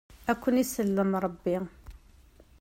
[0.31, 1.57] Ad ken-isellem Rebbi.